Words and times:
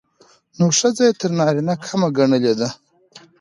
نو 0.57 0.65
ښځه 0.79 1.01
يې 1.07 1.13
تر 1.19 1.31
نارينه 1.39 1.73
کمه 1.85 2.07
ګڼلې 2.17 2.53
ده. 2.59 2.69